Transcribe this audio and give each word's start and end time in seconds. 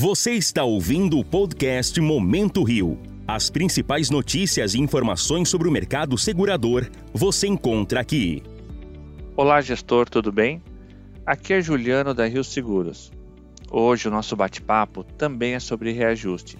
Você 0.00 0.30
está 0.30 0.62
ouvindo 0.62 1.18
o 1.18 1.24
podcast 1.24 2.00
Momento 2.00 2.62
Rio. 2.62 2.96
As 3.26 3.50
principais 3.50 4.10
notícias 4.10 4.74
e 4.74 4.78
informações 4.78 5.48
sobre 5.48 5.66
o 5.66 5.72
mercado 5.72 6.16
segurador 6.16 6.88
você 7.12 7.48
encontra 7.48 7.98
aqui. 7.98 8.40
Olá, 9.36 9.60
gestor, 9.60 10.08
tudo 10.08 10.30
bem? 10.30 10.62
Aqui 11.26 11.54
é 11.54 11.60
Juliano 11.60 12.14
da 12.14 12.28
Rio 12.28 12.44
Seguros. 12.44 13.10
Hoje 13.72 14.06
o 14.06 14.10
nosso 14.12 14.36
bate-papo 14.36 15.02
também 15.02 15.54
é 15.54 15.58
sobre 15.58 15.90
reajuste, 15.90 16.56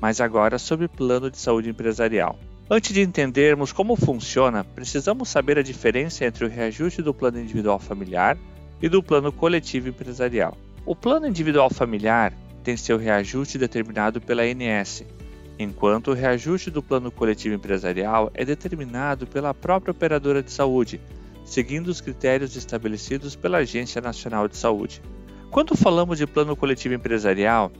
mas 0.00 0.18
agora 0.18 0.58
sobre 0.58 0.88
plano 0.88 1.30
de 1.30 1.36
saúde 1.36 1.68
empresarial. 1.68 2.38
Antes 2.70 2.94
de 2.94 3.02
entendermos 3.02 3.70
como 3.70 3.96
funciona, 3.96 4.64
precisamos 4.64 5.28
saber 5.28 5.58
a 5.58 5.62
diferença 5.62 6.24
entre 6.24 6.46
o 6.46 6.48
reajuste 6.48 7.02
do 7.02 7.12
plano 7.12 7.38
individual 7.38 7.78
familiar 7.78 8.38
e 8.80 8.88
do 8.88 9.02
plano 9.02 9.30
coletivo 9.30 9.90
empresarial. 9.90 10.56
O 10.86 10.96
plano 10.96 11.26
individual 11.26 11.68
familiar 11.68 12.32
tem 12.68 12.76
seu 12.76 12.98
reajuste 12.98 13.56
determinado 13.56 14.20
pela 14.20 14.42
ANS, 14.42 15.02
enquanto 15.58 16.08
o 16.10 16.12
reajuste 16.12 16.70
do 16.70 16.82
plano 16.82 17.10
coletivo 17.10 17.54
empresarial 17.54 18.30
é 18.34 18.44
determinado 18.44 19.26
pela 19.26 19.54
própria 19.54 19.92
operadora 19.92 20.42
de 20.42 20.52
saúde, 20.52 21.00
seguindo 21.46 21.88
os 21.88 22.02
critérios 22.02 22.56
estabelecidos 22.56 23.34
pela 23.34 23.56
Agência 23.56 24.02
Nacional 24.02 24.46
de 24.48 24.58
Saúde. 24.58 25.00
Quando 25.50 25.74
falamos 25.74 26.18
de 26.18 26.26
plano 26.26 26.54
coletivo 26.54 26.92
empresarial, 26.92 27.72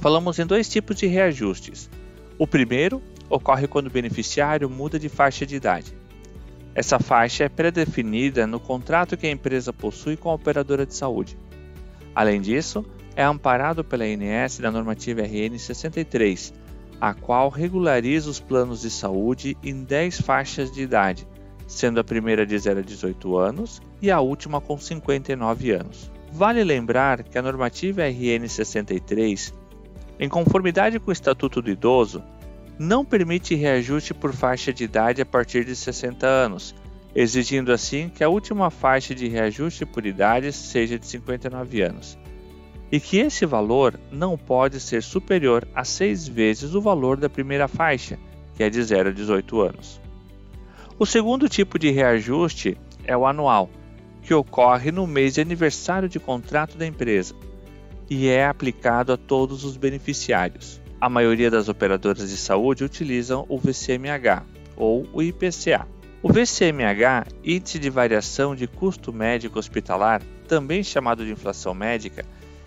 falamos 0.00 0.38
em 0.38 0.46
dois 0.46 0.66
tipos 0.66 0.96
de 0.96 1.06
reajustes. 1.06 1.90
O 2.38 2.46
primeiro 2.46 3.02
ocorre 3.28 3.68
quando 3.68 3.88
o 3.88 3.92
beneficiário 3.92 4.70
muda 4.70 4.98
de 4.98 5.10
faixa 5.10 5.44
de 5.44 5.56
idade. 5.56 5.92
Essa 6.74 6.98
faixa 6.98 7.44
é 7.44 7.50
pré-definida 7.50 8.46
no 8.46 8.58
contrato 8.58 9.14
que 9.14 9.26
a 9.26 9.30
empresa 9.30 9.74
possui 9.74 10.16
com 10.16 10.30
a 10.30 10.34
operadora 10.34 10.86
de 10.86 10.94
saúde. 10.94 11.36
Além 12.14 12.40
disso, 12.40 12.82
é 13.16 13.24
amparado 13.24 13.82
pela 13.82 14.04
ANS 14.04 14.58
da 14.58 14.70
normativa 14.70 15.22
RN 15.22 15.58
63, 15.58 16.52
a 17.00 17.14
qual 17.14 17.48
regulariza 17.48 18.28
os 18.28 18.38
planos 18.38 18.82
de 18.82 18.90
saúde 18.90 19.56
em 19.64 19.82
10 19.82 20.20
faixas 20.20 20.70
de 20.70 20.82
idade, 20.82 21.26
sendo 21.66 21.98
a 21.98 22.04
primeira 22.04 22.44
de 22.44 22.56
0 22.58 22.80
a 22.80 22.82
18 22.82 23.38
anos 23.38 23.80
e 24.02 24.10
a 24.10 24.20
última 24.20 24.60
com 24.60 24.78
59 24.78 25.70
anos. 25.70 26.12
Vale 26.30 26.62
lembrar 26.62 27.22
que 27.22 27.38
a 27.38 27.42
normativa 27.42 28.02
RN 28.02 28.46
63, 28.46 29.54
em 30.20 30.28
conformidade 30.28 31.00
com 31.00 31.08
o 31.08 31.12
Estatuto 31.12 31.62
do 31.62 31.70
Idoso, 31.70 32.22
não 32.78 33.02
permite 33.02 33.54
reajuste 33.54 34.12
por 34.12 34.34
faixa 34.34 34.70
de 34.74 34.84
idade 34.84 35.22
a 35.22 35.26
partir 35.26 35.64
de 35.64 35.74
60 35.74 36.26
anos, 36.26 36.74
exigindo 37.14 37.72
assim 37.72 38.10
que 38.10 38.22
a 38.22 38.28
última 38.28 38.70
faixa 38.70 39.14
de 39.14 39.26
reajuste 39.26 39.86
por 39.86 40.04
idade 40.04 40.52
seja 40.52 40.98
de 40.98 41.06
59 41.06 41.80
anos 41.80 42.18
e 42.90 43.00
que 43.00 43.18
esse 43.18 43.44
valor 43.44 43.98
não 44.10 44.38
pode 44.38 44.80
ser 44.80 45.02
superior 45.02 45.66
a 45.74 45.84
seis 45.84 46.26
vezes 46.28 46.74
o 46.74 46.80
valor 46.80 47.16
da 47.16 47.28
primeira 47.28 47.66
faixa, 47.66 48.18
que 48.54 48.62
é 48.62 48.70
de 48.70 48.82
0 48.82 49.08
a 49.08 49.12
18 49.12 49.60
anos. 49.60 50.00
O 50.98 51.04
segundo 51.04 51.48
tipo 51.48 51.78
de 51.78 51.90
reajuste 51.90 52.78
é 53.04 53.16
o 53.16 53.26
anual, 53.26 53.68
que 54.22 54.32
ocorre 54.32 54.90
no 54.90 55.06
mês 55.06 55.34
de 55.34 55.40
aniversário 55.40 56.08
de 56.08 56.18
contrato 56.18 56.76
da 56.76 56.86
empresa 56.86 57.34
e 58.08 58.28
é 58.28 58.46
aplicado 58.46 59.12
a 59.12 59.16
todos 59.16 59.64
os 59.64 59.76
beneficiários. 59.76 60.80
A 61.00 61.08
maioria 61.08 61.50
das 61.50 61.68
operadoras 61.68 62.30
de 62.30 62.36
saúde 62.36 62.84
utilizam 62.84 63.44
o 63.48 63.58
VCMH 63.58 64.42
ou 64.76 65.06
o 65.12 65.22
IPCA. 65.22 65.86
O 66.22 66.32
VCMH, 66.32 67.26
Índice 67.44 67.78
de 67.78 67.90
Variação 67.90 68.54
de 68.54 68.66
Custo 68.66 69.12
Médico 69.12 69.58
Hospitalar, 69.58 70.22
também 70.48 70.82
chamado 70.82 71.24
de 71.24 71.30
inflação 71.30 71.74
médica, 71.74 72.24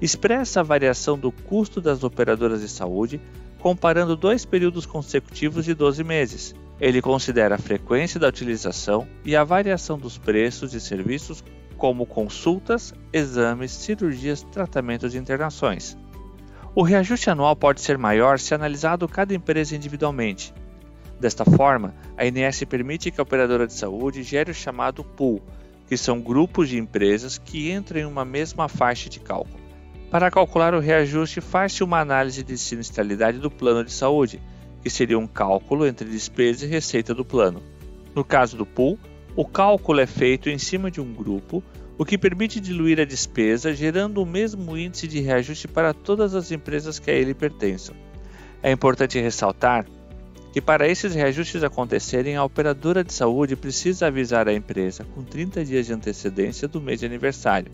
expressa 0.00 0.60
a 0.60 0.64
variação 0.64 1.18
do 1.18 1.30
custo 1.30 1.80
das 1.80 2.02
operadoras 2.02 2.60
de 2.60 2.68
saúde 2.68 3.20
comparando 3.60 4.16
dois 4.16 4.44
períodos 4.44 4.86
consecutivos 4.86 5.64
de 5.64 5.74
12 5.74 6.02
meses. 6.02 6.54
Ele 6.80 7.02
considera 7.02 7.56
a 7.56 7.58
frequência 7.58 8.18
da 8.18 8.28
utilização 8.28 9.06
e 9.24 9.36
a 9.36 9.44
variação 9.44 9.98
dos 9.98 10.16
preços 10.16 10.70
de 10.70 10.80
serviços 10.80 11.44
como 11.76 12.06
consultas, 12.06 12.94
exames, 13.12 13.70
cirurgias, 13.72 14.42
tratamentos 14.42 15.14
e 15.14 15.18
internações. 15.18 15.96
O 16.74 16.82
reajuste 16.82 17.28
anual 17.28 17.54
pode 17.54 17.80
ser 17.80 17.98
maior 17.98 18.38
se 18.38 18.54
analisado 18.54 19.08
cada 19.08 19.34
empresa 19.34 19.76
individualmente. 19.76 20.54
Desta 21.18 21.44
forma, 21.44 21.94
a 22.16 22.24
INS 22.24 22.64
permite 22.64 23.10
que 23.10 23.20
a 23.20 23.22
operadora 23.22 23.66
de 23.66 23.74
saúde 23.74 24.22
gere 24.22 24.52
o 24.52 24.54
chamado 24.54 25.04
pool, 25.04 25.42
que 25.86 25.96
são 25.96 26.20
grupos 26.20 26.68
de 26.70 26.78
empresas 26.78 27.36
que 27.36 27.70
entram 27.70 28.00
em 28.00 28.06
uma 28.06 28.24
mesma 28.24 28.68
faixa 28.68 29.10
de 29.10 29.20
cálculo. 29.20 29.59
Para 30.10 30.28
calcular 30.28 30.74
o 30.74 30.80
reajuste, 30.80 31.40
faz-se 31.40 31.84
uma 31.84 32.00
análise 32.00 32.42
de 32.42 32.58
sinistralidade 32.58 33.38
do 33.38 33.48
plano 33.48 33.84
de 33.84 33.92
saúde, 33.92 34.42
que 34.82 34.90
seria 34.90 35.16
um 35.16 35.26
cálculo 35.26 35.86
entre 35.86 36.08
despesa 36.08 36.66
e 36.66 36.68
receita 36.68 37.14
do 37.14 37.24
plano. 37.24 37.62
No 38.12 38.24
caso 38.24 38.56
do 38.56 38.66
pool, 38.66 38.98
o 39.36 39.44
cálculo 39.44 40.00
é 40.00 40.06
feito 40.06 40.50
em 40.50 40.58
cima 40.58 40.90
de 40.90 41.00
um 41.00 41.14
grupo, 41.14 41.62
o 41.96 42.04
que 42.04 42.18
permite 42.18 42.58
diluir 42.58 42.98
a 42.98 43.04
despesa, 43.04 43.72
gerando 43.72 44.20
o 44.20 44.26
mesmo 44.26 44.76
índice 44.76 45.06
de 45.06 45.20
reajuste 45.20 45.68
para 45.68 45.94
todas 45.94 46.34
as 46.34 46.50
empresas 46.50 46.98
que 46.98 47.10
a 47.10 47.14
ele 47.14 47.32
pertençam. 47.32 47.94
É 48.60 48.72
importante 48.72 49.20
ressaltar 49.20 49.86
que 50.52 50.60
para 50.60 50.88
esses 50.88 51.14
reajustes 51.14 51.62
acontecerem, 51.62 52.34
a 52.34 52.42
operadora 52.42 53.04
de 53.04 53.12
saúde 53.12 53.54
precisa 53.54 54.08
avisar 54.08 54.48
a 54.48 54.52
empresa 54.52 55.04
com 55.14 55.22
30 55.22 55.64
dias 55.64 55.86
de 55.86 55.92
antecedência 55.92 56.66
do 56.66 56.80
mês 56.80 56.98
de 56.98 57.06
aniversário, 57.06 57.70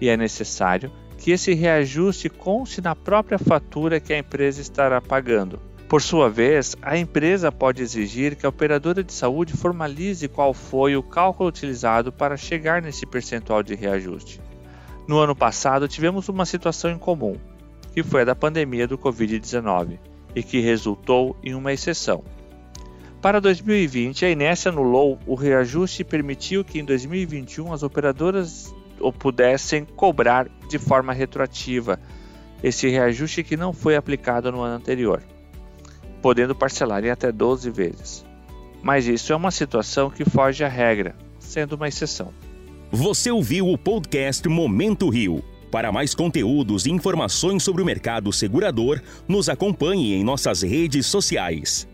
e 0.00 0.08
é 0.08 0.16
necessário 0.16 0.90
que 1.18 1.30
esse 1.30 1.54
reajuste 1.54 2.28
conste 2.28 2.80
na 2.80 2.94
própria 2.94 3.38
fatura 3.38 4.00
que 4.00 4.12
a 4.12 4.18
empresa 4.18 4.60
estará 4.60 5.00
pagando. 5.00 5.60
Por 5.88 6.02
sua 6.02 6.28
vez, 6.28 6.74
a 6.82 6.98
empresa 6.98 7.52
pode 7.52 7.80
exigir 7.80 8.34
que 8.34 8.44
a 8.44 8.48
operadora 8.48 9.04
de 9.04 9.12
saúde 9.12 9.52
formalize 9.52 10.26
qual 10.26 10.52
foi 10.52 10.96
o 10.96 11.02
cálculo 11.02 11.48
utilizado 11.48 12.10
para 12.12 12.36
chegar 12.36 12.82
nesse 12.82 13.06
percentual 13.06 13.62
de 13.62 13.74
reajuste. 13.74 14.40
No 15.06 15.18
ano 15.18 15.36
passado, 15.36 15.86
tivemos 15.86 16.28
uma 16.28 16.44
situação 16.44 16.90
incomum, 16.90 17.36
que 17.94 18.02
foi 18.02 18.22
a 18.22 18.24
da 18.24 18.34
pandemia 18.34 18.88
do 18.88 18.98
Covid-19, 18.98 19.98
e 20.34 20.42
que 20.42 20.60
resultou 20.60 21.36
em 21.42 21.54
uma 21.54 21.72
exceção. 21.72 22.24
Para 23.22 23.40
2020, 23.40 24.24
a 24.24 24.30
Inés 24.30 24.66
anulou 24.66 25.18
o 25.24 25.34
reajuste 25.34 26.02
e 26.02 26.04
permitiu 26.04 26.64
que 26.64 26.80
em 26.80 26.84
2021 26.84 27.72
as 27.72 27.82
operadoras 27.82 28.74
ou 29.00 29.12
pudessem 29.12 29.84
cobrar 29.84 30.48
de 30.68 30.78
forma 30.78 31.12
retroativa 31.12 31.98
esse 32.62 32.88
reajuste 32.88 33.42
que 33.42 33.56
não 33.56 33.72
foi 33.72 33.96
aplicado 33.96 34.50
no 34.50 34.62
ano 34.62 34.76
anterior, 34.76 35.22
podendo 36.22 36.54
parcelar 36.54 37.04
em 37.04 37.10
até 37.10 37.30
12 37.30 37.70
vezes. 37.70 38.24
Mas 38.82 39.06
isso 39.06 39.32
é 39.32 39.36
uma 39.36 39.50
situação 39.50 40.10
que 40.10 40.24
foge 40.24 40.64
à 40.64 40.68
regra, 40.68 41.14
sendo 41.38 41.74
uma 41.74 41.88
exceção. 41.88 42.32
Você 42.90 43.30
ouviu 43.30 43.68
o 43.68 43.76
podcast 43.76 44.48
Momento 44.48 45.08
Rio. 45.08 45.42
Para 45.70 45.90
mais 45.90 46.14
conteúdos 46.14 46.86
e 46.86 46.90
informações 46.90 47.62
sobre 47.62 47.82
o 47.82 47.84
mercado 47.84 48.32
segurador, 48.32 49.00
nos 49.26 49.48
acompanhe 49.48 50.14
em 50.14 50.24
nossas 50.24 50.62
redes 50.62 51.06
sociais. 51.06 51.86